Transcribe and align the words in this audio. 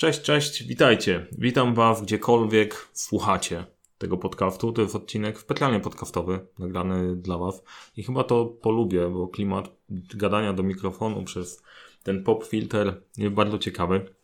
Cześć, 0.00 0.22
cześć, 0.22 0.64
witajcie. 0.64 1.26
Witam 1.38 1.74
Was 1.74 2.02
gdziekolwiek 2.02 2.88
słuchacie 2.92 3.64
tego 3.98 4.16
podcastu. 4.16 4.72
To 4.72 4.82
jest 4.82 4.96
odcinek 4.96 5.38
specjalnie 5.38 5.80
podcastowy, 5.80 6.40
nagrany 6.58 7.16
dla 7.16 7.38
Was. 7.38 7.62
I 7.96 8.02
chyba 8.02 8.24
to 8.24 8.46
polubię, 8.46 9.08
bo 9.08 9.28
klimat 9.28 9.70
gadania 10.14 10.52
do 10.52 10.62
mikrofonu 10.62 11.24
przez 11.24 11.62
ten 12.02 12.24
pop 12.24 12.44
filter 12.44 13.02
jest 13.16 13.34
bardzo 13.34 13.58
ciekawy. 13.58 14.14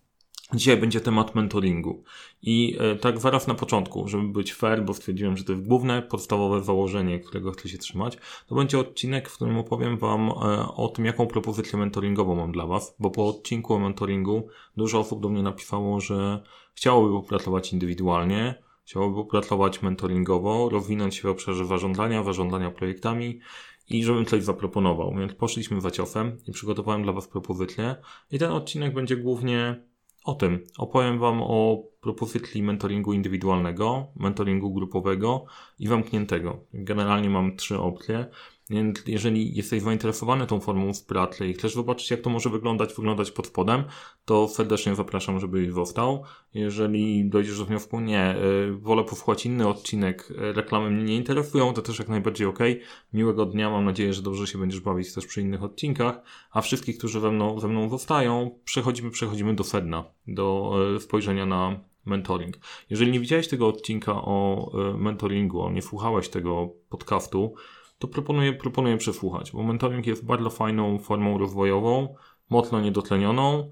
Dzisiaj 0.55 0.77
będzie 0.77 1.01
temat 1.01 1.35
mentoringu. 1.35 2.05
I 2.43 2.77
e, 2.81 2.97
tak 2.97 3.21
zaraz 3.21 3.47
na 3.47 3.55
początku, 3.55 4.09
żeby 4.09 4.29
być 4.29 4.55
fair, 4.55 4.85
bo 4.85 4.95
stwierdziłem, 4.95 5.37
że 5.37 5.45
to 5.45 5.53
jest 5.53 5.67
główne, 5.67 6.03
podstawowe 6.03 6.63
założenie, 6.63 7.21
którego 7.21 7.53
chcę 7.53 7.69
się 7.69 7.79
trzymać, 7.79 8.19
to 8.47 8.55
będzie 8.55 8.79
odcinek, 8.79 9.29
w 9.29 9.35
którym 9.35 9.59
opowiem 9.59 9.99
Wam 9.99 10.31
e, 10.31 10.33
o 10.77 10.89
tym, 10.89 11.05
jaką 11.05 11.27
propozycję 11.27 11.79
mentoringową 11.79 12.35
mam 12.35 12.53
dla 12.53 12.67
Was, 12.67 12.97
bo 12.99 13.11
po 13.11 13.29
odcinku 13.29 13.75
o 13.75 13.79
mentoringu 13.79 14.49
dużo 14.77 15.01
osób 15.01 15.23
do 15.23 15.29
mnie 15.29 15.43
napisało, 15.43 16.01
że 16.01 16.43
chciałoby 16.75 17.13
popracować 17.13 17.73
indywidualnie, 17.73 18.63
chciałoby 18.85 19.15
popracować 19.15 19.83
mentoringowo, 19.83 20.69
rozwinąć 20.69 21.15
się 21.15 21.23
w 21.23 21.31
obszarze 21.31 21.67
zarządzania, 21.67 22.25
zarządzania 22.25 22.71
projektami, 22.71 23.41
i 23.91 24.05
żebym 24.05 24.27
coś 24.27 24.43
zaproponował. 24.43 25.15
Więc 25.15 25.35
poszliśmy 25.35 25.81
waciofem 25.81 26.39
i 26.47 26.53
przygotowałem 26.53 27.03
dla 27.03 27.13
Was 27.13 27.29
propozycję. 27.29 27.97
I 28.31 28.39
ten 28.39 28.51
odcinek 28.51 28.95
będzie 28.95 29.17
głównie 29.17 29.85
o 30.25 30.35
tym. 30.35 30.65
Opowiem 30.79 31.19
Wam 31.19 31.43
o 31.43 31.83
propozycji 32.05 32.63
mentoringu 32.63 33.13
indywidualnego, 33.13 34.07
mentoringu 34.17 34.75
grupowego 34.75 35.45
i 35.79 35.87
zamkniętego. 35.87 36.61
Generalnie 36.73 37.31
mam 37.31 37.57
trzy 37.57 37.79
opcje. 37.79 38.27
Więc 38.71 39.03
jeżeli 39.07 39.57
jesteś 39.57 39.83
zainteresowany 39.83 40.47
tą 40.47 40.61
formą 40.61 40.93
pracy 41.09 41.49
i 41.49 41.55
chcesz 41.55 41.75
zobaczyć, 41.75 42.11
jak 42.11 42.21
to 42.21 42.31
może 42.31 42.51
wyglądać, 42.51 42.95
wyglądać 42.95 43.31
pod 43.31 43.47
spodem, 43.47 43.85
to 44.25 44.49
serdecznie 44.49 44.95
zapraszam, 44.95 45.41
żebyś 45.41 45.73
został. 45.73 46.25
Jeżeli 46.55 47.29
dojdziesz 47.29 47.59
do 47.59 47.65
wniosku, 47.65 48.01
nie, 48.01 48.37
y, 48.37 48.73
wolę 48.73 49.05
posłuchać 49.05 49.47
inny 49.47 49.69
odcinek, 49.69 50.31
y, 50.31 50.53
reklamy 50.53 50.91
mnie 50.91 51.05
nie 51.05 51.17
interesują, 51.17 51.73
to 51.73 51.83
też 51.83 51.99
jak 51.99 52.09
najbardziej 52.09 52.47
ok. 52.47 52.59
Miłego 53.13 53.47
dnia, 53.47 53.71
mam 53.71 53.85
nadzieję, 53.85 54.13
że 54.13 54.23
dobrze 54.23 54.47
się 54.47 54.59
będziesz 54.59 54.81
bawić 54.81 55.15
też 55.15 55.27
przy 55.27 55.41
innych 55.41 55.63
odcinkach. 55.63 56.21
A 56.51 56.61
wszystkich, 56.61 56.99
którzy 56.99 57.21
ze 57.21 57.31
mną, 57.31 57.61
ze 57.61 57.69
mną 57.69 57.89
zostają, 57.89 58.59
przechodzimy, 58.65 59.11
przechodzimy 59.11 59.55
do 59.55 59.65
sedna, 59.65 60.05
do 60.27 60.75
y, 60.97 61.01
spojrzenia 61.01 61.47
na 61.47 61.81
mentoring. 62.07 62.59
Jeżeli 62.91 63.13
nie 63.13 63.21
widziałeś 63.21 63.49
tego 63.49 63.69
odcinka 63.69 64.13
o 64.15 64.71
mentoringu, 64.99 65.71
nie 65.71 65.83
słuchałeś 65.83 66.29
tego 66.29 66.71
podcastu, 66.89 67.55
to 67.99 68.09
proponuję, 68.09 68.53
proponuję 68.53 68.97
przesłuchać, 68.97 69.53
bo 69.53 69.63
mentoring 69.63 70.07
jest 70.07 70.25
bardzo 70.25 70.51
fajną 70.51 70.99
formą 70.99 71.39
rozwojową, 71.39 72.15
mocno 72.51 72.81
niedotlenioną, 72.81 73.71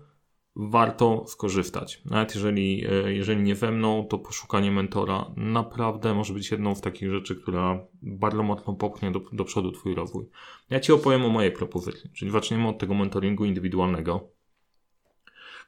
warto 0.57 1.25
skorzystać. 1.27 2.03
Nawet 2.05 2.35
jeżeli, 2.35 2.87
e, 2.87 3.13
jeżeli 3.13 3.43
nie 3.43 3.55
we 3.55 3.73
mną, 3.73 4.07
to 4.11 4.19
poszukanie 4.19 4.71
mentora 4.71 5.31
naprawdę 5.37 6.15
może 6.15 6.35
być 6.35 6.51
jedną 6.51 6.75
z 6.75 6.81
takich 6.81 7.11
rzeczy, 7.11 7.37
która 7.37 7.87
bardzo 8.03 8.43
mocno 8.43 8.75
popchnie 8.75 9.11
do, 9.11 9.21
do 9.33 9.45
przodu 9.45 9.73
Twój 9.73 9.95
rozwój. 9.95 10.25
Ja 10.71 10.81
Ci 10.81 10.93
opowiem 10.93 11.25
o 11.25 11.29
mojej 11.29 11.53
propozycji, 11.53 12.11
czyli 12.15 12.31
zaczniemy 12.31 12.69
od 12.69 12.79
tego 12.79 12.95
mentoringu 12.95 13.45
indywidualnego, 13.45 14.29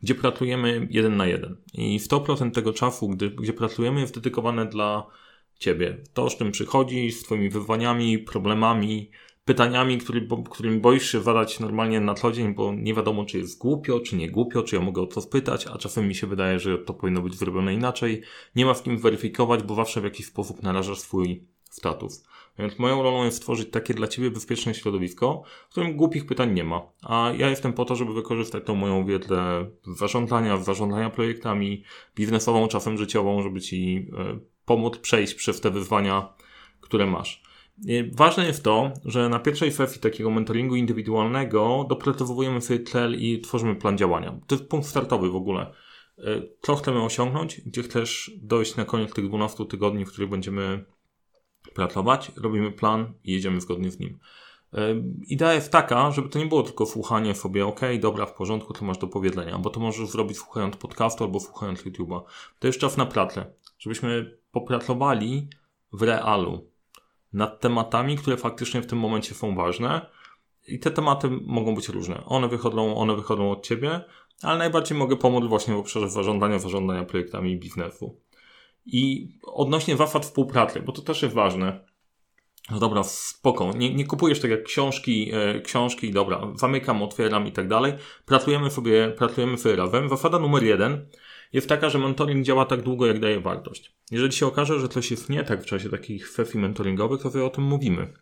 gdzie 0.03 0.15
pracujemy 0.15 0.89
jeden 0.91 1.17
na 1.17 1.27
jeden. 1.27 1.57
I 1.75 2.01
100% 2.01 2.51
tego 2.51 2.73
czasu, 2.73 3.09
gdy, 3.09 3.31
gdzie 3.31 3.53
pracujemy, 3.53 4.01
jest 4.01 4.15
dedykowane 4.15 4.67
dla 4.67 5.07
ciebie. 5.59 5.99
To, 6.15 6.31
z 6.31 6.37
czym 6.37 6.51
przychodzisz, 6.53 7.15
z 7.15 7.23
twoimi 7.23 7.51
wyzwaniami, 7.51 8.19
problemami, 8.19 9.11
pytaniami, 9.45 9.99
który, 9.99 10.29
którym 10.51 10.81
boisz 10.81 11.13
się 11.13 11.23
zadać 11.23 11.61
normalnie 11.61 12.01
na 12.01 12.15
co 12.15 12.33
dzień, 12.33 12.55
bo 12.55 12.75
nie 12.75 12.95
wiadomo, 12.95 13.25
czy 13.25 13.39
jest 13.39 13.59
głupio, 13.59 14.01
czy 14.01 14.17
nie 14.17 14.31
głupio, 14.31 14.63
czy 14.63 14.77
ja 14.77 14.83
mogę 14.83 15.03
o 15.03 15.07
to 15.07 15.21
spytać, 15.21 15.67
a 15.67 15.79
czasem 15.79 16.09
mi 16.09 16.15
się 16.15 16.27
wydaje, 16.27 16.59
że 16.59 16.79
to 16.79 16.95
powinno 16.95 17.23
być 17.23 17.35
zrobione 17.35 17.75
inaczej. 17.75 18.23
Nie 18.57 18.67
ma 18.67 18.75
w 18.75 18.83
kim 18.83 18.99
weryfikować, 18.99 19.63
bo 19.63 19.75
zawsze 19.75 20.01
w 20.01 20.05
jakiś 20.05 20.27
sposób 20.27 20.63
narażasz 20.63 20.99
swój 20.99 21.45
status. 21.71 22.25
Więc 22.59 22.79
moją 22.79 23.03
rolą 23.03 23.25
jest 23.25 23.37
stworzyć 23.37 23.71
takie 23.71 23.95
dla 23.95 24.09
Ciebie 24.09 24.31
bezpieczne 24.31 24.75
środowisko, 24.75 25.43
w 25.69 25.71
którym 25.71 25.97
głupich 25.97 26.27
pytań 26.27 26.55
nie 26.55 26.65
ma. 26.65 26.83
A 27.03 27.33
ja 27.37 27.51
jestem 27.51 27.73
po 27.73 27.85
to, 27.85 27.97
żeby 27.97 28.15
wykorzystać 28.15 28.65
tą 28.67 28.75
moją 28.75 29.07
wiedzę 29.07 29.67
zarządzania, 29.97 30.57
zarządzania 30.57 31.11
projektami, 31.11 31.85
biznesową, 32.17 32.69
czasem 32.69 32.99
życiową, 32.99 33.43
żeby 33.43 33.61
Ci 33.61 34.11
e, 34.19 34.39
pomóc 34.65 34.99
przejść 34.99 35.35
przez 35.35 35.61
te 35.61 35.71
wyzwania, 35.71 36.35
które 36.81 37.07
masz. 37.07 37.43
Ważne 38.13 38.47
jest 38.47 38.65
to, 38.65 38.93
że 39.05 39.29
na 39.29 39.39
pierwszej 39.39 39.73
sesji 39.73 40.01
takiego 40.01 40.31
mentoringu 40.31 40.77
indywidualnego 40.77 41.87
doprecyzowujemy 41.89 42.61
sobie 42.61 42.85
cel 42.85 43.21
i 43.21 43.41
tworzymy 43.41 43.77
plan 43.77 43.99
działania. 43.99 44.41
To 44.47 44.55
jest 44.55 44.69
punkt 44.69 44.87
startowy 44.87 45.31
w 45.31 45.37
ogóle. 45.37 45.73
Co 46.61 46.77
chcemy 46.77 47.03
osiągnąć, 47.03 47.61
gdzie 47.61 47.83
chcesz 47.83 48.31
dojść 48.43 48.77
na 48.77 48.85
koniec 48.85 49.13
tych 49.13 49.29
12 49.29 49.67
tygodni, 49.67 50.05
w 50.05 50.09
których 50.13 50.31
będziemy 50.31 50.85
pracować, 51.75 52.33
robimy 52.37 52.73
plan 52.73 53.13
i 53.25 53.33
jedziemy 53.33 53.61
zgodnie 53.61 53.91
z 53.91 53.99
nim. 53.99 54.19
Idea 55.29 55.55
jest 55.55 55.73
taka, 55.73 56.11
żeby 56.11 56.29
to 56.29 56.39
nie 56.39 56.47
było 56.47 56.63
tylko 56.63 56.87
słuchanie 56.87 57.35
sobie, 57.35 57.67
ok, 57.67 57.81
dobra, 58.01 58.27
w 58.27 58.35
porządku, 58.35 58.73
to 58.73 58.85
masz 58.85 58.99
do 58.99 59.07
powiedzenia, 59.07 59.59
bo 59.59 59.71
to 59.71 59.81
możesz 59.81 60.09
zrobić 60.09 60.39
słuchając 60.39 60.77
podcastu 60.77 61.25
albo 61.25 61.41
słuchając 61.41 61.83
YouTube'a. 61.85 62.23
To 62.59 62.67
jest 62.67 62.79
czas 62.79 62.97
na 62.97 63.07
pracę, 63.07 63.47
żebyśmy 63.79 64.39
popracowali 64.53 65.49
w 65.93 66.03
realu 66.03 66.71
nad 67.33 67.61
tematami, 67.61 68.17
które 68.17 68.37
faktycznie 68.37 68.83
w 68.83 68.87
tym 68.87 68.99
momencie 68.99 69.35
są 69.35 69.55
ważne. 69.55 70.07
I 70.69 70.79
te 70.79 70.91
tematy 70.91 71.29
mogą 71.31 71.75
być 71.75 71.89
różne. 71.89 72.25
One 72.25 72.49
wychodzą, 72.49 72.97
one 72.97 73.17
wychodzą 73.17 73.51
od 73.51 73.67
ciebie, 73.67 74.05
ale 74.43 74.59
najbardziej 74.59 74.99
mogę 74.99 75.17
pomóc 75.17 75.45
właśnie 75.45 75.75
w 75.75 75.79
obszarze 75.79 76.11
zarządzania, 76.11 76.59
zarządzania 76.59 77.05
projektami 77.05 77.57
biznesu. 77.57 78.21
I 78.87 79.29
odnośnie 79.43 79.97
zasad 79.97 80.25
współpracy, 80.25 80.81
bo 80.81 80.93
to 80.93 81.03
też 81.03 81.23
jest 81.23 81.35
ważne. 81.35 81.85
No 82.71 82.79
dobra, 82.79 83.03
spoko. 83.03 83.73
Nie, 83.77 83.95
nie 83.95 84.07
kupujesz 84.07 84.41
tak 84.41 84.51
jak 84.51 84.63
książki, 84.63 85.31
e, 85.33 85.61
książki, 85.61 86.11
dobra, 86.11 86.53
zamykam, 86.55 87.03
otwieram 87.03 87.47
i 87.47 87.53
tak 87.53 87.69
dalej. 87.69 87.93
Pracujemy 88.27 88.71
sobie, 88.71 89.13
pracujemy 89.19 89.59
sobie 89.59 89.77
razem. 89.77 90.09
Zasada 90.09 90.39
numer 90.39 90.63
jeden 90.63 91.07
jest 91.53 91.69
taka, 91.69 91.91
że 91.91 91.99
mentoring 91.99 92.47
działa 92.47 92.65
tak 92.65 92.83
długo, 92.83 93.07
jak 93.07 93.21
daje 93.21 93.41
wartość. 93.41 93.95
Jeżeli 94.11 94.33
się 94.33 94.47
okaże, 94.47 94.81
że 94.81 94.89
coś 94.89 95.11
jest 95.11 95.31
nie 95.31 95.45
tak 95.45 95.63
w 95.63 95.67
czasie 95.67 95.91
takich 95.91 96.29
sesji 96.29 96.61
mentoringowych, 96.61 97.23
to 97.23 97.31
sobie 97.31 97.45
o 97.45 97.51
tym 97.51 97.65
mówimy. 97.65 98.13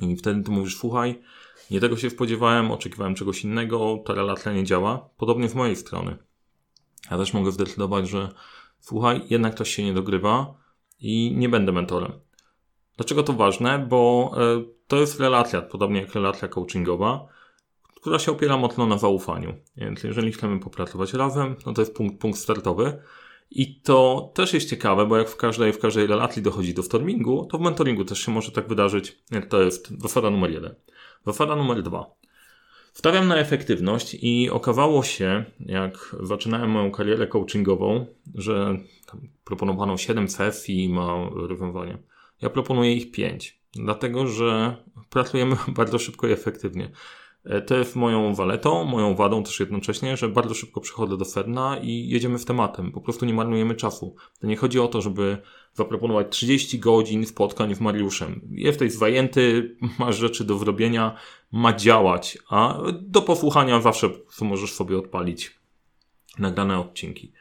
I 0.00 0.16
wtedy 0.16 0.42
ty 0.42 0.50
mówisz, 0.50 0.76
słuchaj, 0.76 1.22
nie 1.70 1.80
tego 1.80 1.96
się 1.96 2.10
spodziewałem, 2.10 2.70
oczekiwałem 2.70 3.14
czegoś 3.14 3.44
innego, 3.44 4.02
ta 4.06 4.14
relacja 4.14 4.52
nie 4.52 4.64
działa. 4.64 5.10
Podobnie 5.16 5.48
z 5.48 5.54
mojej 5.54 5.76
strony. 5.76 6.16
Ja 7.10 7.18
też 7.18 7.34
mogę 7.34 7.52
zdecydować, 7.52 8.08
że 8.08 8.28
słuchaj, 8.84 9.20
jednak 9.30 9.54
coś 9.54 9.74
się 9.74 9.84
nie 9.84 9.92
dogrywa 9.92 10.54
i 11.00 11.34
nie 11.36 11.48
będę 11.48 11.72
mentorem. 11.72 12.12
Dlaczego 12.96 13.22
to 13.22 13.32
ważne? 13.32 13.78
Bo 13.78 14.32
y, 14.60 14.64
to 14.86 14.96
jest 14.96 15.20
relacja, 15.20 15.62
podobnie 15.62 16.00
jak 16.00 16.14
relacja 16.14 16.48
coachingowa 16.48 17.34
która 18.04 18.18
się 18.18 18.32
opiera 18.32 18.56
mocno 18.56 18.86
na 18.86 18.98
zaufaniu. 18.98 19.54
Więc 19.76 20.02
jeżeli 20.02 20.32
chcemy 20.32 20.60
popracować 20.60 21.12
razem, 21.12 21.56
no 21.66 21.72
to 21.72 21.82
jest 21.82 21.94
punkt, 21.94 22.20
punkt 22.20 22.38
startowy. 22.38 23.02
I 23.50 23.80
to 23.80 24.30
też 24.34 24.54
jest 24.54 24.70
ciekawe, 24.70 25.06
bo 25.06 25.16
jak 25.16 25.28
w 25.28 25.36
każdej, 25.36 25.72
w 25.72 25.78
każdej 25.78 26.06
relacji 26.06 26.42
dochodzi 26.42 26.74
do 26.74 26.82
stormingu, 26.82 27.46
to 27.50 27.58
w 27.58 27.60
mentoringu 27.60 28.04
też 28.04 28.18
się 28.18 28.32
może 28.32 28.52
tak 28.52 28.68
wydarzyć. 28.68 29.22
To 29.48 29.62
jest 29.62 30.00
zasada 30.02 30.30
numer 30.30 30.50
jeden. 30.50 30.74
Zasada 31.26 31.56
numer 31.56 31.82
dwa. 31.82 32.06
Stawiam 32.94 33.28
na 33.28 33.36
efektywność 33.36 34.16
i 34.22 34.50
okazało 34.50 35.02
się, 35.02 35.44
jak 35.60 36.16
zaczynałem 36.22 36.70
moją 36.70 36.90
karierę 36.90 37.26
coachingową, 37.26 38.06
że 38.34 38.78
proponowano 39.44 39.96
7 39.96 40.28
sesji 40.28 40.88
ma 40.88 41.30
rozwiązanie. 41.32 41.98
Ja 42.42 42.50
proponuję 42.50 42.94
ich 42.94 43.10
5, 43.10 43.60
dlatego 43.72 44.26
że 44.26 44.76
pracujemy 45.10 45.56
bardzo 45.76 45.98
szybko 45.98 46.26
i 46.26 46.32
efektywnie. 46.32 46.90
E, 47.44 47.62
to 47.62 47.76
jest 47.76 47.96
moją 47.96 48.34
waletą, 48.34 48.84
moją 48.84 49.14
wadą 49.14 49.42
też 49.42 49.60
jednocześnie, 49.60 50.16
że 50.16 50.28
bardzo 50.28 50.54
szybko 50.54 50.80
przychodzę 50.80 51.16
do 51.16 51.24
sedna 51.24 51.78
i 51.82 52.08
jedziemy 52.08 52.38
w 52.38 52.44
tematem. 52.44 52.92
Po 52.92 53.00
prostu 53.00 53.26
nie 53.26 53.34
marnujemy 53.34 53.74
czasu. 53.74 54.14
To 54.40 54.46
nie 54.46 54.56
chodzi 54.56 54.80
o 54.80 54.88
to, 54.88 55.02
żeby 55.02 55.38
zaproponować 55.72 56.26
30 56.30 56.78
godzin 56.78 57.26
spotkań 57.26 57.74
w 57.74 57.80
Mariuszem. 57.80 58.40
Jesteś 58.50 58.92
zajęty, 58.92 59.76
masz 59.98 60.16
rzeczy 60.16 60.44
do 60.44 60.58
zrobienia, 60.58 61.16
ma 61.52 61.72
działać, 61.72 62.38
a 62.48 62.78
do 63.00 63.22
posłuchania 63.22 63.80
zawsze 63.80 64.10
możesz 64.40 64.72
sobie 64.72 64.98
odpalić 64.98 65.58
nagrane 66.38 66.78
odcinki. 66.78 67.32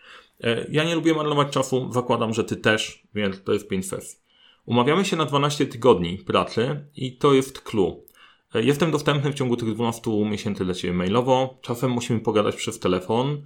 E, 0.43 0.67
ja 0.71 0.83
nie 0.83 0.95
lubię 0.95 1.13
marnować 1.13 1.49
czasu, 1.49 1.91
zakładam, 1.91 2.33
że 2.33 2.43
ty 2.43 2.55
też, 2.55 3.03
więc 3.15 3.43
to 3.43 3.53
jest 3.53 3.67
5 3.67 3.87
sesji. 3.87 4.23
Umawiamy 4.65 5.05
się 5.05 5.15
na 5.15 5.25
12 5.25 5.65
tygodni 5.65 6.17
pracy 6.17 6.85
i 6.95 7.17
to 7.17 7.33
jest 7.33 7.61
clue. 7.61 8.02
Jestem 8.53 8.91
dostępny 8.91 9.31
w 9.31 9.35
ciągu 9.35 9.57
tych 9.57 9.73
12 9.73 10.11
miesięcy 10.25 10.65
dla 10.65 10.73
Ciebie 10.73 10.93
mailowo. 10.93 11.57
Czasem 11.61 11.91
musimy 11.91 12.19
pogadać 12.19 12.55
przez 12.55 12.79
telefon. 12.79 13.43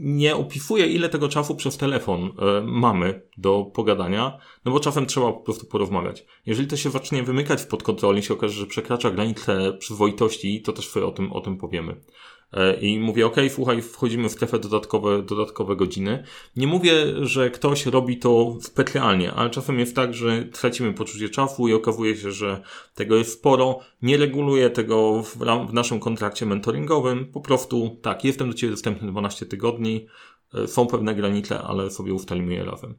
Nie 0.00 0.36
opisuję, 0.36 0.86
ile 0.86 1.08
tego 1.08 1.28
czasu 1.28 1.54
przez 1.54 1.76
telefon 1.76 2.22
e, 2.22 2.62
mamy 2.62 3.22
do 3.38 3.70
pogadania, 3.74 4.38
no 4.64 4.72
bo 4.72 4.80
czasem 4.80 5.06
trzeba 5.06 5.32
po 5.32 5.40
prostu 5.40 5.66
porozmawiać. 5.66 6.26
Jeżeli 6.46 6.68
to 6.68 6.76
się 6.76 6.90
zacznie 6.90 7.22
wymykać 7.22 7.62
w 7.62 7.66
podkontroli, 7.66 8.22
się 8.22 8.34
okaże, 8.34 8.54
że 8.54 8.66
przekracza 8.66 9.10
granice 9.10 9.72
przyzwoitości, 9.72 10.62
to 10.62 10.72
też 10.72 10.88
sobie 10.88 11.06
o 11.06 11.10
tym, 11.10 11.32
o 11.32 11.40
tym 11.40 11.56
powiemy. 11.56 11.96
E, 12.54 12.74
i 12.74 13.00
mówię, 13.00 13.26
ok, 13.26 13.36
słuchaj, 13.48 13.82
wchodzimy 13.82 14.28
w 14.28 14.32
strefę 14.32 14.58
dodatkowe, 14.58 15.22
dodatkowe 15.22 15.76
godziny. 15.76 16.24
Nie 16.56 16.66
mówię, 16.66 16.92
że 17.26 17.50
ktoś 17.50 17.86
robi 17.86 18.18
to 18.18 18.56
specjalnie, 18.60 19.32
ale 19.32 19.50
czasem 19.50 19.78
jest 19.78 19.96
tak, 19.96 20.14
że 20.14 20.44
tracimy 20.44 20.92
poczucie 20.92 21.28
czasu 21.28 21.68
i 21.68 21.72
okazuje 21.72 22.16
się, 22.16 22.32
że 22.32 22.62
tego 22.94 23.16
jest 23.16 23.32
sporo. 23.32 23.78
Nie 24.02 24.16
reguluję 24.16 24.70
tego 24.70 25.22
w, 25.22 25.36
w 25.68 25.72
naszym 25.72 26.00
kontrakcie 26.00 26.46
mentoringowym. 26.46 27.26
Po 27.32 27.40
prostu 27.40 27.98
tak, 28.02 28.24
jestem 28.24 28.48
do 28.48 28.54
Ciebie 28.54 28.70
dostępny 28.70 29.10
12 29.10 29.46
tygodni. 29.46 30.06
E, 30.54 30.68
są 30.68 30.86
pewne 30.86 31.14
granice, 31.14 31.58
ale 31.58 31.90
sobie 31.90 32.14
ustalimy 32.14 32.54
je 32.54 32.64
razem. 32.64 32.94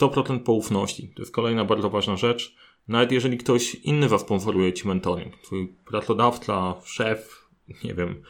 100% 0.00 0.38
poufności. 0.38 1.12
To 1.16 1.22
jest 1.22 1.32
kolejna 1.32 1.64
bardzo 1.64 1.90
ważna 1.90 2.16
rzecz. 2.16 2.54
Nawet 2.88 3.12
jeżeli 3.12 3.38
ktoś 3.38 3.74
inny 3.74 4.08
Was 4.08 4.20
sponsoruje 4.20 4.72
Ci 4.72 4.88
mentoring, 4.88 5.36
Twój 5.36 5.76
pracodawca, 5.86 6.74
szef, 6.84 7.48
nie 7.84 7.94
wiem, 7.94 8.22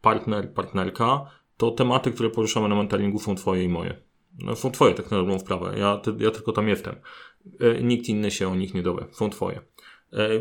partner, 0.00 0.52
partnerka, 0.54 1.30
to 1.56 1.70
tematy, 1.70 2.12
które 2.12 2.30
poruszamy 2.30 2.68
na 2.68 2.74
mentoringu 2.74 3.18
są 3.18 3.34
Twoje 3.34 3.64
i 3.64 3.68
moje. 3.68 3.96
No, 4.38 4.56
są 4.56 4.70
Twoje, 4.70 4.94
tak 4.94 5.10
na 5.10 5.16
dobrą 5.16 5.38
sprawę. 5.38 5.78
Ja, 5.78 5.96
ty, 5.96 6.14
ja 6.18 6.30
tylko 6.30 6.52
tam 6.52 6.68
jestem. 6.68 6.96
E, 7.60 7.82
nikt 7.82 8.08
inny 8.08 8.30
się 8.30 8.48
o 8.48 8.54
nich 8.54 8.74
nie 8.74 8.82
dowie. 8.82 9.06
Są 9.12 9.30
Twoje. 9.30 9.60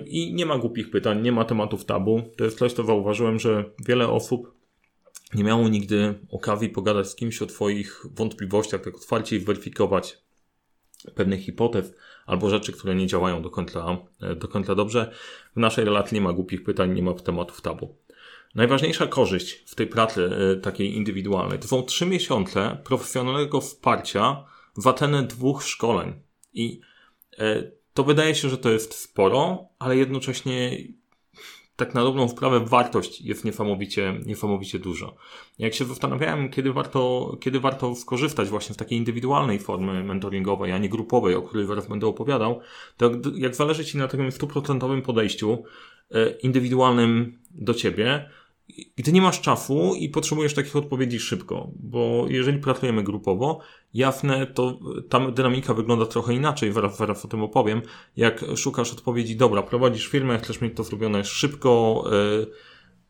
I 0.05 0.33
nie 0.33 0.45
ma 0.45 0.57
głupich 0.57 0.91
pytań, 0.91 1.21
nie 1.21 1.31
ma 1.31 1.45
tematów 1.45 1.85
tabu. 1.85 2.21
To 2.37 2.43
jest 2.43 2.57
coś, 2.57 2.73
co 2.73 2.83
zauważyłem, 2.83 3.39
że 3.39 3.65
wiele 3.85 4.07
osób 4.07 4.53
nie 5.33 5.43
miało 5.43 5.69
nigdy 5.69 6.19
okazji 6.31 6.69
pogadać 6.69 7.07
z 7.07 7.15
kimś 7.15 7.41
o 7.41 7.45
Twoich 7.45 8.05
wątpliwościach, 8.15 8.81
tak 8.81 8.95
otwarcie 8.95 9.35
i 9.35 9.39
weryfikować 9.39 10.17
pewnych 11.15 11.41
hipotez 11.41 11.93
albo 12.25 12.49
rzeczy, 12.49 12.71
które 12.71 12.95
nie 12.95 13.07
działają 13.07 13.41
do 13.41 13.49
końca, 13.49 13.97
do 14.35 14.47
końca 14.47 14.75
dobrze. 14.75 15.11
W 15.55 15.59
naszej 15.59 15.85
relacji 15.85 16.15
nie 16.15 16.21
ma 16.21 16.33
głupich 16.33 16.63
pytań, 16.63 16.93
nie 16.93 17.03
ma 17.03 17.13
tematów 17.13 17.61
tabu. 17.61 17.95
Najważniejsza 18.55 19.07
korzyść 19.07 19.63
w 19.71 19.75
tej 19.75 19.87
pracy 19.87 20.29
e, 20.53 20.55
takiej 20.55 20.95
indywidualnej 20.95 21.59
to 21.59 21.67
są 21.67 21.83
trzy 21.83 22.05
miesiące 22.05 22.77
profesjonalnego 22.83 23.61
wsparcia 23.61 24.45
w 24.77 24.87
atenę 24.87 25.23
dwóch 25.23 25.63
szkoleń. 25.63 26.13
I 26.53 26.81
e, 27.37 27.71
to 27.93 28.03
wydaje 28.03 28.35
się, 28.35 28.49
że 28.49 28.57
to 28.57 28.69
jest 28.69 28.93
sporo, 28.93 29.69
ale 29.79 29.97
jednocześnie 29.97 30.77
tak 31.79 31.93
na 31.93 32.03
dobrą 32.03 32.29
sprawę 32.29 32.59
wartość 32.59 33.21
jest 33.21 33.45
niesamowicie, 33.45 34.19
niesamowicie 34.25 34.79
duża. 34.79 35.11
Jak 35.59 35.73
się 35.73 35.85
zastanawiałem, 35.85 36.49
kiedy 36.49 36.73
warto, 36.73 37.37
kiedy 37.41 37.59
warto 37.59 37.95
skorzystać 37.95 38.49
właśnie 38.49 38.73
z 38.75 38.77
takiej 38.77 38.97
indywidualnej 38.97 39.59
formy 39.59 40.03
mentoringowej, 40.03 40.71
a 40.71 40.77
nie 40.77 40.89
grupowej, 40.89 41.35
o 41.35 41.41
której 41.41 41.67
zaraz 41.67 41.87
będę 41.87 42.07
opowiadał, 42.07 42.59
to 42.97 43.11
jak 43.35 43.55
zależy 43.55 43.85
Ci 43.85 43.97
na 43.97 44.07
takim 44.07 44.31
stuprocentowym 44.31 45.01
podejściu, 45.01 45.63
e, 46.11 46.29
indywidualnym 46.29 47.37
do 47.51 47.73
Ciebie, 47.73 48.29
gdy 48.95 49.11
nie 49.11 49.21
masz 49.21 49.41
czasu 49.41 49.95
i 49.95 50.09
potrzebujesz 50.09 50.53
takich 50.53 50.75
odpowiedzi 50.75 51.19
szybko, 51.19 51.71
bo 51.75 52.25
jeżeli 52.27 52.59
pracujemy 52.59 53.03
grupowo, 53.03 53.59
jasne, 53.93 54.47
to 54.47 54.79
tam 55.09 55.33
dynamika 55.33 55.73
wygląda 55.73 56.05
trochę 56.05 56.33
inaczej, 56.33 56.73
zaraz, 56.73 56.97
zaraz 56.97 57.25
o 57.25 57.27
tym 57.27 57.43
opowiem. 57.43 57.81
Jak 58.17 58.45
szukasz 58.55 58.93
odpowiedzi, 58.93 59.35
dobra, 59.35 59.63
prowadzisz 59.63 60.07
firmę, 60.07 60.39
chcesz 60.39 60.61
mieć 60.61 60.75
to 60.75 60.83
zrobione 60.83 61.23
szybko, 61.23 62.03
yy, 62.11 62.47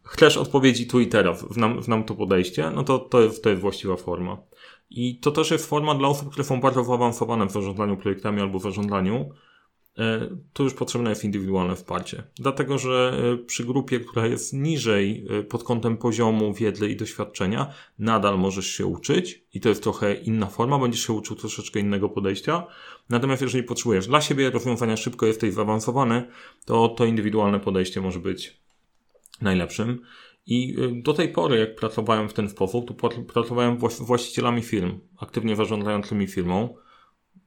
chcesz 0.04 0.38
odpowiedzi 0.38 0.88
tu 0.88 1.00
i 1.00 1.08
teraz, 1.08 1.46
znam, 1.52 1.84
znam 1.84 2.04
to 2.04 2.16
podejście, 2.16 2.72
no 2.76 2.84
to, 2.84 3.00
to, 3.00 3.22
jest, 3.22 3.44
to 3.44 3.50
jest 3.50 3.62
właściwa 3.62 3.96
forma. 3.96 4.38
I 4.90 5.20
to 5.20 5.32
też 5.32 5.52
jest 5.52 5.70
forma 5.70 5.96
dla 5.96 6.08
osób, 6.08 6.30
które 6.30 6.44
są 6.44 6.62
bardzo 6.62 6.84
zaawansowane 6.84 7.46
w 7.46 7.52
zarządzaniu 7.52 7.98
projektami 7.98 8.42
albo 8.42 8.60
w 8.60 8.64
zarządzaniu, 8.64 9.30
to 10.54 10.64
już 10.64 10.74
potrzebne 10.74 11.10
jest 11.10 11.24
indywidualne 11.24 11.76
wsparcie. 11.76 12.24
Dlatego, 12.36 12.78
że 12.78 13.22
e, 13.34 13.38
przy 13.38 13.66
grupie, 13.66 14.00
która 14.00 14.28
jest 14.28 14.54
niżej 14.54 15.26
e, 15.30 15.44
pod 15.44 15.64
kątem 15.64 15.98
poziomu 15.98 16.54
wiedzy 16.54 16.90
i 16.90 16.96
doświadczenia, 16.96 17.74
nadal 18.00 18.40
możesz 18.40 18.68
się 18.68 18.86
uczyć 18.86 19.44
i 19.54 19.60
to 19.60 19.70
jest 19.70 19.84
trochę 19.84 20.14
inna 20.14 20.46
forma, 20.46 20.80
będziesz 20.80 21.08
się 21.08 21.14
uczył 21.14 21.36
troszeczkę 21.36 21.80
innego 21.80 22.10
podejścia. 22.10 22.68
Natomiast 23.10 23.42
jeżeli 23.42 23.64
potrzebujesz 23.64 24.08
dla 24.08 24.22
siebie 24.22 24.50
rozwiązania 24.50 24.98
szybko, 24.98 25.26
jesteś 25.26 25.54
zaawansowany, 25.54 26.28
to 26.66 26.90
to 26.90 27.06
indywidualne 27.06 27.60
podejście 27.60 28.02
może 28.02 28.20
być 28.20 28.58
najlepszym. 29.42 30.02
I 30.46 30.76
do 31.04 31.14
tej 31.14 31.30
pory, 31.30 31.60
jak 31.60 31.76
pracowałem 31.76 32.30
w 32.30 32.34
ten 32.34 32.50
sposób, 32.50 32.88
to 32.88 33.10
pracowałem 33.24 33.78
właścicielami 34.00 34.62
firm, 34.62 35.00
aktywnie 35.18 35.56
zarządzającymi 35.56 36.28
firmą 36.28 36.76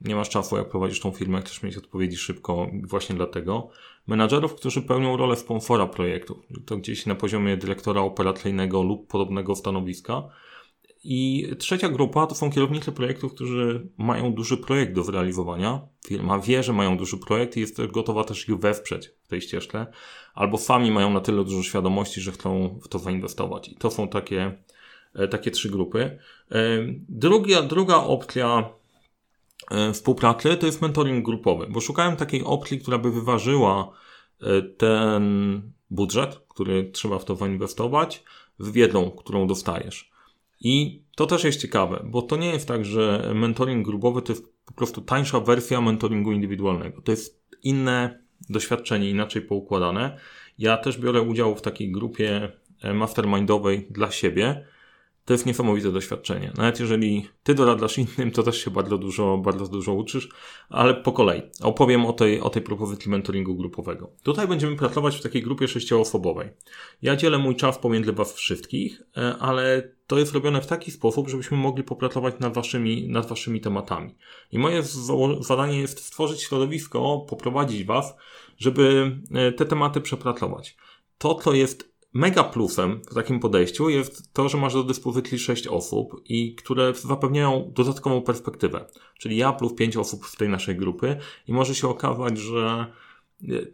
nie 0.04 0.16
masz 0.16 0.28
czasu, 0.28 0.56
jak 0.56 0.68
prowadzisz 0.68 1.00
tą 1.00 1.10
firmę, 1.10 1.40
chcesz 1.40 1.62
mieć 1.62 1.76
odpowiedzi 1.76 2.16
szybko, 2.16 2.70
właśnie 2.82 3.16
dlatego. 3.16 3.68
Menadżerów, 4.06 4.54
którzy 4.54 4.82
pełnią 4.82 5.16
rolę 5.16 5.36
sponsora 5.36 5.86
projektu, 5.86 6.42
to 6.66 6.76
gdzieś 6.76 7.06
na 7.06 7.14
poziomie 7.14 7.56
dyrektora 7.56 8.00
operacyjnego 8.00 8.82
lub 8.82 9.08
podobnego 9.08 9.56
stanowiska. 9.56 10.22
I 11.04 11.46
trzecia 11.58 11.88
grupa 11.88 12.26
to 12.26 12.34
są 12.34 12.50
kierownicy 12.50 12.92
projektów, 12.92 13.34
którzy 13.34 13.88
mają 13.98 14.32
duży 14.32 14.56
projekt 14.56 14.92
do 14.92 15.04
zrealizowania. 15.04 15.80
Firma 16.06 16.38
wie, 16.38 16.62
że 16.62 16.72
mają 16.72 16.96
duży 16.96 17.18
projekt 17.18 17.56
i 17.56 17.60
jest 17.60 17.86
gotowa 17.86 18.24
też 18.24 18.48
ich 18.48 18.58
wesprzeć 18.58 19.10
w 19.24 19.28
tej 19.28 19.40
ścieżce, 19.40 19.86
albo 20.34 20.58
sami 20.58 20.90
mają 20.90 21.10
na 21.10 21.20
tyle 21.20 21.44
dużo 21.44 21.62
świadomości, 21.62 22.20
że 22.20 22.32
chcą 22.32 22.78
w 22.82 22.88
to 22.88 22.98
zainwestować. 22.98 23.68
I 23.68 23.76
to 23.76 23.90
są 23.90 24.08
takie, 24.08 24.58
e, 25.14 25.28
takie 25.28 25.50
trzy 25.50 25.70
grupy. 25.70 26.18
E, 26.50 26.58
druga, 27.08 27.62
druga 27.62 27.96
opcja 27.96 28.68
współpracy, 29.92 30.56
to 30.56 30.66
jest 30.66 30.82
mentoring 30.82 31.24
grupowy, 31.24 31.66
bo 31.70 31.80
szukałem 31.80 32.16
takiej 32.16 32.44
opcji, 32.44 32.78
która 32.78 32.98
by 32.98 33.12
wyważyła 33.12 33.92
e, 34.40 34.62
ten 34.62 35.62
budżet, 35.90 36.40
który 36.48 36.90
trzeba 36.90 37.18
w 37.18 37.24
to 37.24 37.36
zainwestować, 37.36 38.24
z 38.58 38.70
wiedzą, 38.70 39.10
którą 39.10 39.46
dostajesz. 39.46 40.12
I 40.60 41.02
to 41.16 41.26
też 41.26 41.44
jest 41.44 41.60
ciekawe, 41.60 42.04
bo 42.06 42.22
to 42.22 42.36
nie 42.36 42.50
jest 42.50 42.68
tak, 42.68 42.84
że 42.84 43.32
mentoring 43.34 43.86
grupowy 43.86 44.22
to 44.22 44.32
jest 44.32 44.52
po 44.64 44.72
prostu 44.72 45.00
tańsza 45.00 45.40
wersja 45.40 45.80
mentoringu 45.80 46.32
indywidualnego. 46.32 47.02
To 47.02 47.10
jest 47.10 47.42
inne 47.62 48.22
doświadczenie, 48.50 49.10
inaczej 49.10 49.42
poukładane. 49.42 50.18
Ja 50.58 50.76
też 50.76 50.98
biorę 50.98 51.22
udział 51.22 51.56
w 51.56 51.62
takiej 51.62 51.92
grupie 51.92 52.52
e, 52.82 52.94
mastermindowej 52.94 53.86
dla 53.90 54.10
siebie, 54.10 54.66
to 55.24 55.34
jest 55.34 55.46
niesamowite 55.46 55.92
doświadczenie. 55.92 56.52
Nawet 56.56 56.80
jeżeli 56.80 57.28
ty 57.42 57.54
doradzasz 57.54 57.98
innym, 57.98 58.30
to 58.30 58.42
też 58.42 58.64
się 58.64 58.70
bardzo 58.70 58.98
dużo, 58.98 59.38
bardzo 59.38 59.66
dużo 59.66 59.94
uczysz, 59.94 60.28
ale 60.68 60.94
po 60.94 61.12
kolei. 61.12 61.42
Opowiem 61.62 62.06
o 62.06 62.12
tej, 62.12 62.40
o 62.40 62.50
tej 62.50 62.62
propozycji 62.62 63.10
mentoringu 63.10 63.54
grupowego. 63.54 64.10
Tutaj 64.22 64.48
będziemy 64.48 64.76
pracować 64.76 65.16
w 65.16 65.22
takiej 65.22 65.42
grupie 65.42 65.68
sześcioosobowej. 65.68 66.48
Ja 67.02 67.16
dzielę 67.16 67.38
mój 67.38 67.56
czas 67.56 67.78
pomiędzy 67.78 68.12
was 68.12 68.32
wszystkich, 68.32 69.02
e, 69.16 69.36
ale 69.38 69.92
to 70.06 70.18
jest 70.18 70.32
robione 70.32 70.60
w 70.60 70.66
taki 70.66 70.90
sposób, 70.90 71.28
żebyśmy 71.28 71.56
mogli 71.56 71.84
popracować 71.84 72.34
nad 72.40 72.54
waszymi, 72.54 73.08
nad 73.08 73.28
waszymi 73.28 73.60
tematami. 73.60 74.14
I 74.52 74.58
moje 74.58 74.82
zadanie 75.40 75.80
jest 75.80 76.04
stworzyć 76.04 76.42
środowisko, 76.42 77.26
poprowadzić 77.28 77.84
was, 77.84 78.14
żeby 78.58 79.16
e, 79.34 79.52
te 79.52 79.66
tematy 79.66 80.00
przepracować. 80.00 80.76
To, 81.18 81.34
co 81.34 81.52
jest 81.52 81.91
Mega 82.14 82.44
plusem 82.44 83.00
w 83.10 83.14
takim 83.14 83.40
podejściu 83.40 83.88
jest 83.88 84.32
to, 84.32 84.48
że 84.48 84.58
masz 84.58 84.74
do 84.74 84.84
dyspozycji 84.84 85.38
6 85.38 85.66
osób 85.66 86.22
i 86.28 86.54
które 86.54 86.94
zapewniają 86.94 87.72
dodatkową 87.74 88.22
perspektywę. 88.22 88.84
Czyli 89.18 89.36
ja 89.36 89.52
plus 89.52 89.74
5 89.74 89.96
osób 89.96 90.26
z 90.26 90.36
tej 90.36 90.48
naszej 90.48 90.76
grupy 90.76 91.16
i 91.48 91.52
może 91.52 91.74
się 91.74 91.88
okazać, 91.88 92.38
że 92.38 92.86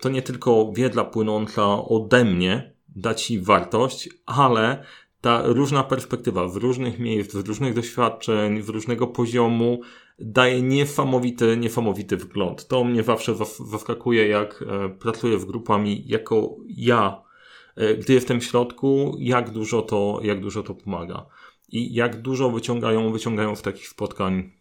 to 0.01 0.09
nie 0.09 0.23
tylko 0.23 0.73
wiedza 0.73 1.05
płynąca 1.05 1.85
ode 1.85 2.25
mnie 2.25 2.73
da 2.97 3.15
Ci 3.15 3.41
wartość, 3.41 4.09
ale 4.27 4.85
ta 5.21 5.43
różna 5.45 5.83
perspektywa 5.85 6.49
z 6.49 6.57
różnych 6.57 6.99
miejsc, 6.99 7.33
z 7.33 7.49
różnych 7.49 7.75
doświadczeń, 7.75 8.63
z 8.63 8.69
różnego 8.69 9.07
poziomu 9.07 9.81
daje 10.19 10.63
niesamowity, 10.63 11.57
niesamowity 11.57 12.17
wgląd. 12.17 12.69
To 12.69 12.85
mnie 12.85 13.03
zawsze 13.03 13.35
zaskakuje, 13.71 14.29
jak 14.29 14.65
e, 14.69 14.89
pracuję 14.89 15.39
z 15.39 15.45
grupami 15.45 16.03
jako 16.07 16.57
ja 16.69 17.28
gdy 17.99 18.13
jestem 18.13 18.41
w 18.41 18.45
środku, 18.45 19.17
jak 19.19 19.51
dużo 19.51 19.83
to, 19.83 20.21
jak 20.23 20.41
dużo 20.41 20.63
to 20.63 20.75
pomaga 20.75 21.27
i 21.69 21.95
jak 21.95 22.23
dużo 22.23 22.51
wyciągają, 22.51 23.13
wyciągają 23.13 23.55
w 23.55 23.63
takich 23.63 23.89
spotkań 23.89 24.53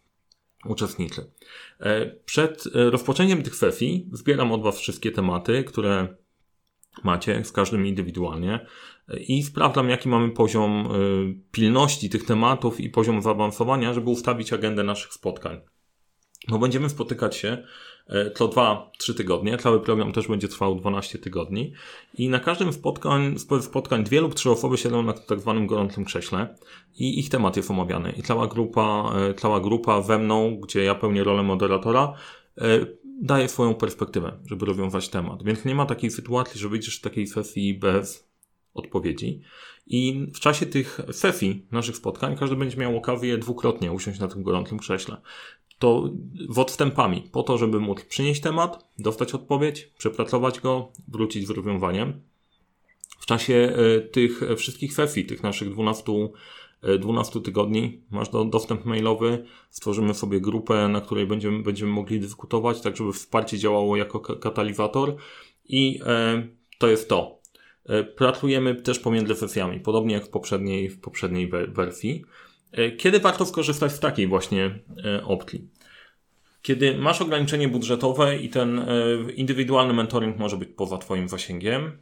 uczestnicy. 0.64 1.32
E, 1.80 2.06
przed 2.06 2.64
e, 2.66 2.90
rozpoczęciem 2.90 3.42
tych 3.42 3.56
sesji 3.56 4.08
zbieram 4.12 4.52
od 4.52 4.62
Was 4.62 4.78
wszystkie 4.78 5.10
tematy, 5.10 5.64
które 5.64 6.16
macie, 7.04 7.44
z 7.44 7.52
każdym 7.52 7.86
indywidualnie 7.86 8.66
i 9.28 9.42
sprawdzam, 9.42 9.90
jaki 9.90 10.08
mamy 10.08 10.30
poziom 10.30 10.88
pilności 11.52 12.10
tych 12.10 12.24
tematów 12.24 12.80
i 12.80 12.90
poziom 12.90 13.22
zaawansowania, 13.22 13.94
żeby 13.94 14.10
ustawić 14.10 14.52
agendę 14.52 14.84
naszych 14.84 15.12
spotkań. 15.12 15.60
Bo 16.48 16.58
będziemy 16.58 16.88
spotykać 16.88 17.36
się 17.36 17.62
E, 18.08 18.30
co 18.30 18.48
2-3 18.48 19.14
tygodnie. 19.16 19.58
Cały 19.58 19.80
program 19.80 20.12
też 20.12 20.28
będzie 20.28 20.48
trwał 20.48 20.74
12 20.74 21.18
tygodni. 21.18 21.72
I 22.14 22.28
na 22.28 22.40
każdym 22.40 22.72
spotkań, 22.72 23.34
spotkań 23.60 24.04
dwie 24.04 24.20
lub 24.20 24.34
trzy 24.34 24.50
osoby 24.50 24.78
siedzą 24.78 25.02
na 25.02 25.12
tak 25.12 25.40
zwanym 25.40 25.66
gorącym 25.66 26.04
krześle 26.04 26.54
i 26.98 27.20
ich 27.20 27.30
temat 27.30 27.56
jest 27.56 27.70
omawiany. 27.70 28.12
I 28.16 28.22
cała 28.22 28.46
grupa, 28.46 29.12
e, 29.16 29.34
cała 29.34 29.60
grupa 29.60 30.00
we 30.00 30.18
mną, 30.18 30.56
gdzie 30.60 30.84
ja 30.84 30.94
pełnię 30.94 31.24
rolę 31.24 31.42
moderatora, 31.42 32.14
e, 32.58 32.86
daje 33.22 33.48
swoją 33.48 33.74
perspektywę, 33.74 34.38
żeby 34.46 34.66
rozwiązać 34.66 35.08
temat. 35.08 35.42
Więc 35.42 35.64
nie 35.64 35.74
ma 35.74 35.86
takiej 35.86 36.10
sytuacji, 36.10 36.60
że 36.60 36.68
wyjdziesz 36.68 36.98
z 36.98 37.00
takiej 37.00 37.26
sesji 37.26 37.74
bez 37.74 38.28
odpowiedzi. 38.74 39.42
I 39.86 40.26
w 40.34 40.40
czasie 40.40 40.66
tych 40.66 41.00
fefi, 41.14 41.66
naszych 41.72 41.96
spotkań, 41.96 42.36
każdy 42.36 42.56
będzie 42.56 42.76
miał 42.76 42.96
okazję 42.96 43.38
dwukrotnie 43.38 43.92
usiąść 43.92 44.20
na 44.20 44.28
tym 44.28 44.42
gorącym 44.42 44.78
krześle. 44.78 45.16
To 45.78 46.10
w 46.48 46.58
odstępami, 46.58 47.22
po 47.32 47.42
to, 47.42 47.58
żeby 47.58 47.80
móc 47.80 48.04
przynieść 48.04 48.40
temat, 48.40 48.88
dostać 48.98 49.34
odpowiedź, 49.34 49.92
przepracować 49.98 50.60
go, 50.60 50.92
wrócić 51.08 51.46
z 51.46 51.50
rozwiązaniem. 51.50 52.20
W 53.18 53.26
czasie 53.26 53.54
e, 53.54 54.00
tych 54.00 54.40
wszystkich 54.56 54.94
fefi, 54.94 55.24
tych 55.24 55.42
naszych 55.42 55.70
12 55.70 56.12
12 56.98 57.40
tygodni 57.40 58.02
masz 58.10 58.28
do, 58.28 58.44
dostęp 58.44 58.84
mailowy, 58.84 59.44
stworzymy 59.70 60.14
sobie 60.14 60.40
grupę, 60.40 60.88
na 60.88 61.00
której 61.00 61.26
będziemy, 61.26 61.62
będziemy 61.62 61.92
mogli 61.92 62.20
dyskutować, 62.20 62.80
tak 62.80 62.96
żeby 62.96 63.12
wsparcie 63.12 63.58
działało 63.58 63.96
jako 63.96 64.20
katalizator 64.20 65.16
i 65.64 66.00
e, 66.06 66.48
to 66.78 66.88
jest 66.88 67.08
to. 67.08 67.38
E, 67.84 68.04
pracujemy 68.04 68.74
też 68.74 68.98
pomiędzy 68.98 69.34
sesjami, 69.34 69.80
podobnie 69.80 70.14
jak 70.14 70.26
w 70.26 70.28
poprzedniej, 70.28 70.88
w 70.88 71.00
poprzedniej 71.00 71.50
wersji. 71.68 72.24
E, 72.72 72.90
kiedy 72.90 73.20
warto 73.20 73.46
skorzystać 73.46 73.92
z 73.92 74.00
takiej 74.00 74.26
właśnie 74.26 74.78
e, 75.04 75.24
opcji? 75.24 75.68
Kiedy 76.62 76.98
masz 76.98 77.22
ograniczenie 77.22 77.68
budżetowe 77.68 78.36
i 78.36 78.48
ten 78.48 78.78
e, 78.78 78.84
indywidualny 79.34 79.94
mentoring 79.94 80.38
może 80.38 80.56
być 80.56 80.68
poza 80.76 80.98
Twoim 80.98 81.28
zasięgiem, 81.28 81.98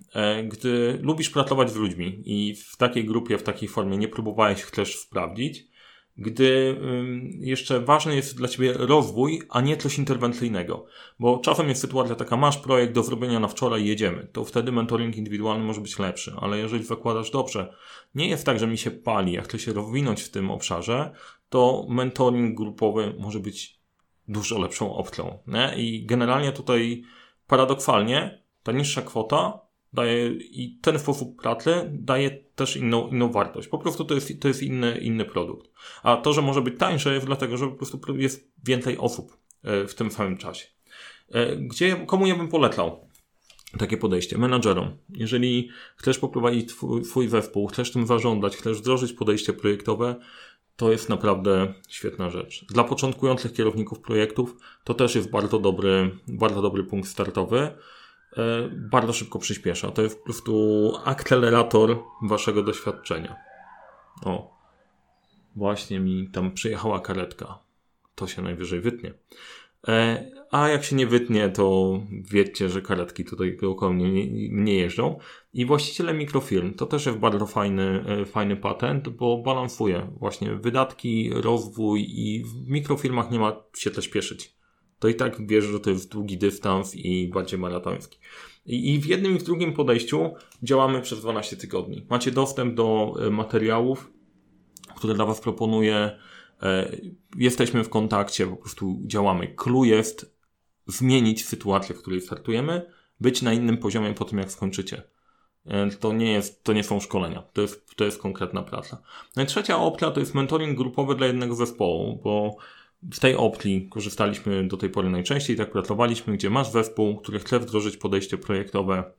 gdy 0.49 0.99
lubisz 1.03 1.31
pracować 1.31 1.71
z 1.71 1.77
ludźmi 1.77 2.23
i 2.25 2.55
w 2.55 2.77
takiej 2.77 3.05
grupie, 3.05 3.39
w 3.39 3.43
takiej 3.43 3.69
formie 3.69 3.99
nie 3.99 4.09
próbowałeś 4.09 4.71
też 4.71 4.99
sprawdzić, 4.99 5.69
gdy 6.19 6.81
jeszcze 7.41 7.81
ważny 7.81 8.17
jest 8.17 8.37
dla 8.37 8.49
Ciebie 8.49 8.73
rozwój, 8.73 9.43
a 9.51 9.61
nie 9.61 9.77
coś 9.77 9.99
interwencyjnego. 9.99 10.87
Bo 11.19 11.39
czasem 11.39 11.69
jest 11.69 11.81
sytuacja 11.81 12.15
taka, 12.15 12.37
masz 12.37 12.59
projekt 12.59 12.93
do 12.93 13.03
zrobienia 13.03 13.41
na 13.41 13.49
wczoraj, 13.49 13.87
jedziemy. 13.87 14.29
To 14.33 14.45
wtedy 14.45 14.73
mentoring 14.73 15.17
indywidualny 15.17 15.65
może 15.65 15.81
być 15.81 15.99
lepszy. 15.99 16.35
Ale 16.41 16.59
jeżeli 16.59 16.85
zakładasz 16.85 17.31
dobrze, 17.31 17.75
nie 18.15 18.29
jest 18.29 18.47
tak, 18.47 18.59
że 18.59 18.67
mi 18.67 18.79
się 18.79 18.91
pali, 18.91 19.33
jak 19.33 19.45
chcę 19.45 19.59
się 19.59 19.73
rozwinąć 19.73 20.23
w 20.23 20.31
tym 20.31 20.51
obszarze, 20.51 21.13
to 21.49 21.87
mentoring 21.89 22.57
grupowy 22.57 23.15
może 23.19 23.41
być 23.41 23.81
dużo 24.29 24.59
lepszą 24.59 24.95
opcją. 24.95 25.39
Nie? 25.47 25.75
I 25.77 26.07
generalnie 26.07 26.53
tutaj 26.53 27.03
paradoksalnie 27.47 28.43
ta 28.63 28.73
niższa 28.73 29.03
kwota 29.03 29.66
daje 29.97 30.31
i 30.33 30.79
ten 30.83 30.99
sposób 30.99 31.43
pracy 31.43 31.91
daje 31.93 32.31
też 32.31 32.77
inną, 32.77 33.09
inną 33.09 33.33
wartość. 33.33 33.69
Po 33.69 33.79
prostu 33.79 34.05
to 34.05 34.15
jest, 34.15 34.41
to 34.41 34.49
jest 34.49 34.63
inny, 34.63 34.99
inny 34.99 35.25
produkt. 35.25 35.71
A 36.03 36.17
to, 36.17 36.33
że 36.33 36.43
może 36.43 36.63
być 36.63 36.79
tańsze 36.79 37.15
jest 37.15 37.27
dlatego, 37.27 37.57
że 37.57 37.67
po 37.67 37.73
prostu 37.73 38.17
jest 38.17 38.51
więcej 38.65 38.99
osób 38.99 39.37
e, 39.63 39.87
w 39.87 39.95
tym 39.95 40.11
samym 40.11 40.37
czasie. 40.37 40.67
E, 41.33 41.57
gdzie, 41.57 41.97
komu 42.07 42.27
ja 42.27 42.37
bym 42.37 42.49
polecał 42.49 43.09
takie 43.79 43.97
podejście? 43.97 44.39
Menadżerom. 44.39 44.97
Jeżeli 45.15 45.71
chcesz 45.97 46.19
poprowadzić 46.19 46.69
twój, 46.69 47.03
twój 47.03 47.29
zespół, 47.29 47.67
chcesz 47.67 47.93
tym 47.93 48.07
zarządzać, 48.07 48.57
chcesz 48.57 48.79
wdrożyć 48.79 49.13
podejście 49.13 49.53
projektowe, 49.53 50.17
to 50.77 50.93
jest 50.93 51.09
naprawdę 51.09 51.75
świetna 51.89 52.31
rzecz. 52.31 52.65
Dla 52.65 52.85
początkujących 52.85 53.53
kierowników 53.53 54.01
projektów 54.01 54.57
to 54.85 54.95
też 54.95 55.15
jest 55.15 55.31
bardzo 55.31 55.59
dobry, 55.59 56.11
bardzo 56.29 56.63
dobry 56.63 56.85
punkt 56.85 57.09
startowy. 57.09 57.71
E, 58.37 58.69
bardzo 58.73 59.13
szybko 59.13 59.39
przyspiesza. 59.39 59.91
To 59.91 60.03
jest 60.03 60.19
po 60.19 60.25
prostu 60.25 60.93
akcelerator 61.05 61.99
waszego 62.23 62.63
doświadczenia. 62.63 63.37
O, 64.25 64.57
właśnie 65.57 66.01
mi 66.01 66.29
tam 66.33 66.53
przyjechała 66.53 67.01
karetka. 67.01 67.59
To 68.15 68.27
się 68.27 68.43
najwyżej 68.43 68.81
wytnie. 68.81 69.15
E, 69.89 70.27
a 70.51 70.69
jak 70.69 70.85
się 70.85 70.97
nie 70.97 71.07
wytnie, 71.07 71.49
to 71.49 72.01
wiecie, 72.31 72.69
że 72.69 72.83
karetki 72.83 73.25
tutaj 73.25 73.57
dookoła 73.57 73.93
mnie 73.93 74.27
nie 74.51 74.75
jeżdżą. 74.75 75.19
I 75.53 75.67
właściciele 75.67 76.15
mikrofirm 76.15 76.75
to 76.75 76.87
też 76.87 77.07
jest 77.07 77.19
bardzo 77.19 77.47
fajny, 77.47 78.05
e, 78.07 78.25
fajny 78.25 78.57
patent, 78.57 79.09
bo 79.09 79.39
balansuje 79.39 80.11
właśnie 80.19 80.55
wydatki, 80.55 81.31
rozwój 81.35 82.07
i 82.09 82.45
w 82.45 82.69
mikrofirmach 82.69 83.31
nie 83.31 83.39
ma 83.39 83.63
się 83.77 83.91
też 83.91 84.05
spieszyć. 84.05 84.56
To 84.99 85.09
i 85.09 85.15
tak 85.15 85.47
wiesz, 85.47 85.65
że 85.65 85.81
to 85.81 85.91
jest 85.91 86.13
długi 86.13 86.39
dystans 86.39 86.95
i 86.95 87.29
bardziej 87.29 87.59
maratoński. 87.59 88.19
I, 88.67 88.95
I 88.95 89.01
w 89.01 89.07
jednym 89.07 89.37
i 89.37 89.39
w 89.39 89.43
drugim 89.43 89.73
podejściu 89.73 90.35
działamy 90.63 91.03
przez 91.03 91.21
12 91.21 91.57
tygodni. 91.57 92.07
Macie 92.11 92.31
dostęp 92.31 92.75
do 92.75 93.15
e, 93.27 93.31
materiałów, 93.31 94.13
które 94.97 95.15
dla 95.15 95.27
Was 95.27 95.41
proponuję 95.41 96.19
E, 96.63 96.97
jesteśmy 97.37 97.85
w 97.85 97.89
kontakcie, 97.89 98.47
po 98.47 98.57
prostu 98.57 98.99
działamy. 99.07 99.55
Clue 99.57 99.85
jest 99.85 100.37
zmienić 100.87 101.47
sytuację, 101.47 101.95
w 101.95 101.99
której 101.99 102.21
startujemy, 102.21 102.93
być 103.21 103.43
na 103.43 103.53
innym 103.53 103.79
poziomie 103.79 104.15
po 104.15 104.25
tym, 104.25 104.39
jak 104.39 104.51
skończycie. 104.51 105.03
E, 105.67 105.91
to 105.91 106.13
nie, 106.13 106.33
jest, 106.33 106.65
to 106.65 106.73
nie 106.73 106.85
są 106.85 107.01
szkolenia, 107.01 107.43
to 107.53 107.63
jest, 107.63 107.97
to 107.97 108.05
jest 108.05 108.23
konkretna 108.23 108.63
praca. 108.63 109.03
No 109.37 109.43
i 109.43 109.47
trzecia 109.47 109.79
opcja 109.79 110.11
to 110.11 110.21
jest 110.21 110.35
mentoring 110.35 110.79
grupowy 110.79 111.15
dla 111.15 111.27
jednego 111.27 111.55
zespołu, 111.55 112.21
bo 112.25 112.57
z 113.13 113.21
tej 113.21 113.37
opcji 113.37 113.89
korzystaliśmy 113.89 114.69
do 114.69 114.77
tej 114.77 114.91
pory 114.91 115.11
najczęściej, 115.11 115.57
tak 115.57 115.71
pracowaliśmy, 115.71 116.35
gdzie 116.35 116.51
masz 116.51 116.71
zespół, 116.71 117.17
który 117.17 117.39
chce 117.39 117.61
wdrożyć 117.61 117.97
podejście 117.97 118.39
projektowe, 118.39 119.13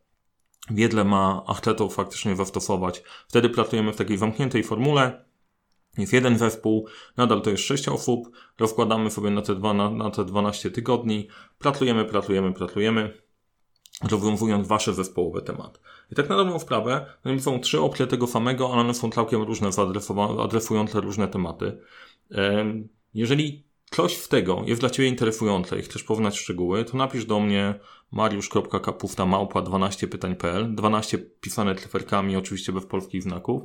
wiedle 0.69 1.03
ma, 1.03 1.43
a 1.47 1.53
chce 1.53 1.75
to 1.75 1.89
faktycznie 1.89 2.35
zastosować. 2.35 3.03
Wtedy 3.27 3.49
pracujemy 3.49 3.93
w 3.93 3.95
takiej 3.95 4.17
zamkniętej 4.17 4.63
formule, 4.63 5.25
jest 5.97 6.13
jeden 6.13 6.37
zespół, 6.37 6.87
nadal 7.17 7.41
to 7.41 7.49
jest 7.49 7.63
6 7.63 7.87
osób, 7.87 8.31
rozkładamy 8.59 9.11
sobie 9.11 9.29
na 9.29 9.41
te, 9.41 9.55
dwa, 9.55 9.73
na, 9.73 9.89
na 9.89 10.11
te 10.11 10.25
12 10.25 10.71
tygodni, 10.71 11.27
pracujemy, 11.59 12.05
pracujemy, 12.05 12.53
pracujemy, 12.53 13.13
rozwiązując 14.11 14.67
wasze 14.67 14.93
zespołowe 14.93 15.41
tematy. 15.41 15.79
I 16.11 16.15
tak 16.15 16.29
na 16.29 16.35
dobrą 16.37 16.59
sprawę, 16.59 17.05
no 17.25 17.39
są 17.39 17.59
trzy 17.59 17.81
opcje 17.81 18.07
tego 18.07 18.27
samego, 18.27 18.73
ale 18.73 18.81
one 18.81 18.93
są 18.93 19.11
całkiem 19.11 19.41
różne, 19.41 19.69
adresujące 20.39 21.01
różne 21.01 21.27
tematy. 21.27 21.77
Jeżeli 23.13 23.66
coś 23.91 24.17
z 24.17 24.27
tego 24.27 24.63
jest 24.65 24.81
dla 24.81 24.89
Ciebie 24.89 25.09
interesujące 25.09 25.79
i 25.79 25.81
chcesz 25.81 26.03
poznać 26.03 26.37
szczegóły, 26.37 26.85
to 26.85 26.97
napisz 26.97 27.25
do 27.25 27.39
mnie 27.39 27.79
mariusz.kapusta 28.11 29.25
małpa 29.25 29.61
12pytań.pl 29.61 30.75
12 30.75 31.17
pisane 31.17 31.75
cyferkami, 31.75 32.35
oczywiście 32.35 32.71
bez 32.71 32.85
polskich 32.85 33.23
znaków 33.23 33.63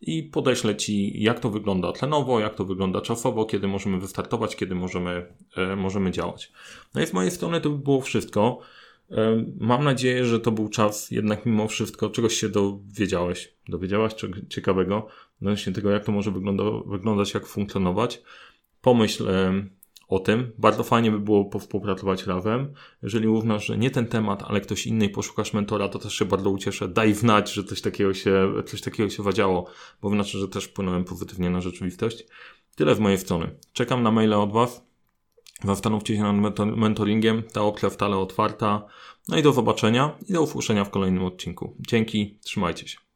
i 0.00 0.22
podeślę 0.22 0.76
Ci, 0.76 1.22
jak 1.22 1.40
to 1.40 1.50
wygląda 1.50 1.92
tlenowo, 1.92 2.40
jak 2.40 2.54
to 2.54 2.64
wygląda 2.64 3.00
czasowo, 3.00 3.44
kiedy 3.44 3.68
możemy 3.68 3.98
wystartować, 4.00 4.56
kiedy 4.56 4.74
możemy, 4.74 5.26
e, 5.56 5.76
możemy 5.76 6.10
działać. 6.10 6.52
No 6.94 7.02
i 7.02 7.06
z 7.06 7.12
mojej 7.12 7.30
strony 7.30 7.60
to 7.60 7.70
by 7.70 7.78
było 7.78 8.00
wszystko. 8.00 8.60
E, 9.10 9.44
mam 9.60 9.84
nadzieję, 9.84 10.24
że 10.24 10.40
to 10.40 10.52
był 10.52 10.68
czas 10.68 11.10
jednak 11.10 11.46
mimo 11.46 11.68
wszystko, 11.68 12.10
czegoś 12.10 12.34
się 12.34 12.48
dowiedziałeś, 12.48 13.54
dowiedziałaś 13.68 14.14
czegoś 14.14 14.40
ciekawego 14.48 15.06
odnośnie 15.40 15.72
tego, 15.72 15.90
jak 15.90 16.04
to 16.04 16.12
może 16.12 16.30
wygląda, 16.30 16.64
wyglądać, 16.86 17.34
jak 17.34 17.46
funkcjonować. 17.46 18.22
Pomyśl, 18.80 19.28
e, 19.28 19.64
o 20.10 20.18
tym. 20.18 20.52
Bardzo 20.58 20.84
fajnie 20.84 21.10
by 21.10 21.20
było 21.20 21.50
współpracować 21.58 22.26
razem. 22.26 22.74
Jeżeli 23.02 23.28
uznasz, 23.28 23.66
że 23.66 23.78
nie 23.78 23.90
ten 23.90 24.06
temat, 24.06 24.42
ale 24.42 24.60
ktoś 24.60 24.86
inny 24.86 25.04
i 25.04 25.08
poszukasz 25.08 25.52
mentora, 25.52 25.88
to 25.88 25.98
też 25.98 26.14
się 26.14 26.24
bardzo 26.24 26.50
ucieszę. 26.50 26.88
Daj 26.88 27.14
znać, 27.14 27.52
że 27.52 27.64
coś 27.64 27.80
takiego 27.80 28.14
się, 28.14 28.52
coś 28.66 28.80
takiego 28.80 29.10
się 29.10 29.22
wadziało, 29.22 29.70
bo 30.02 30.10
znaczy, 30.10 30.38
że 30.38 30.48
też 30.48 30.64
wpłynąłem 30.64 31.04
pozytywnie 31.04 31.50
na 31.50 31.60
rzeczywistość. 31.60 32.26
Tyle 32.76 32.94
z 32.94 33.00
mojej 33.00 33.18
strony. 33.18 33.56
Czekam 33.72 34.02
na 34.02 34.10
maile 34.10 34.34
od 34.34 34.52
Was. 34.52 34.84
Zastanówcie 35.64 36.16
się 36.16 36.32
nad 36.32 36.58
mentoringiem. 36.76 37.42
Ta 37.42 37.62
opcja 37.62 37.90
wcale 37.90 38.16
otwarta. 38.16 38.86
No 39.28 39.38
i 39.38 39.42
do 39.42 39.52
zobaczenia 39.52 40.18
i 40.28 40.32
do 40.32 40.42
usłyszenia 40.42 40.84
w 40.84 40.90
kolejnym 40.90 41.24
odcinku. 41.24 41.76
Dzięki, 41.80 42.38
trzymajcie 42.42 42.88
się. 42.88 43.09